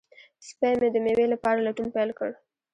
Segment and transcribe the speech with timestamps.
[0.47, 2.29] سپی مې د مېوې لپاره لټون پیل کړ.